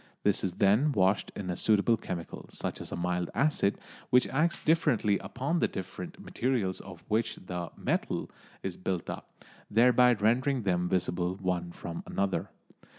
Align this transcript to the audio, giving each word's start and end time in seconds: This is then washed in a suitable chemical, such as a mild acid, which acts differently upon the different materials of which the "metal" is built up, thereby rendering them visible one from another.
This 0.23 0.43
is 0.43 0.53
then 0.53 0.93
washed 0.93 1.31
in 1.35 1.51
a 1.51 1.55
suitable 1.55 1.95
chemical, 1.95 2.47
such 2.49 2.81
as 2.81 2.91
a 2.91 2.95
mild 2.95 3.29
acid, 3.35 3.77
which 4.09 4.27
acts 4.29 4.57
differently 4.57 5.19
upon 5.19 5.59
the 5.59 5.67
different 5.67 6.19
materials 6.19 6.79
of 6.79 7.03
which 7.07 7.35
the 7.35 7.69
"metal" 7.77 8.31
is 8.63 8.77
built 8.77 9.11
up, 9.11 9.29
thereby 9.69 10.13
rendering 10.13 10.63
them 10.63 10.89
visible 10.89 11.35
one 11.35 11.71
from 11.71 12.01
another. 12.07 12.49